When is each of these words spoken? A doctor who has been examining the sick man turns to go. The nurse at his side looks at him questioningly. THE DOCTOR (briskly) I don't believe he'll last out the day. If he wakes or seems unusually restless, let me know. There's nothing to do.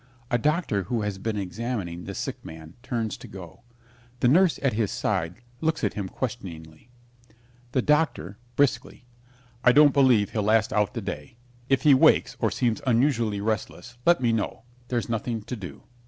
A 0.31 0.39
doctor 0.39 0.85
who 0.85 1.03
has 1.03 1.19
been 1.19 1.37
examining 1.37 2.05
the 2.05 2.15
sick 2.15 2.43
man 2.43 2.73
turns 2.81 3.17
to 3.17 3.27
go. 3.27 3.61
The 4.21 4.27
nurse 4.27 4.57
at 4.63 4.73
his 4.73 4.89
side 4.89 5.43
looks 5.59 5.83
at 5.83 5.93
him 5.93 6.09
questioningly. 6.09 6.89
THE 7.73 7.83
DOCTOR 7.83 8.39
(briskly) 8.55 9.05
I 9.63 9.71
don't 9.71 9.93
believe 9.93 10.31
he'll 10.31 10.41
last 10.41 10.73
out 10.73 10.95
the 10.95 11.01
day. 11.01 11.37
If 11.69 11.83
he 11.83 11.93
wakes 11.93 12.35
or 12.39 12.49
seems 12.49 12.81
unusually 12.87 13.41
restless, 13.41 13.99
let 14.03 14.19
me 14.19 14.33
know. 14.33 14.63
There's 14.87 15.07
nothing 15.07 15.43
to 15.43 15.55
do. 15.55 15.83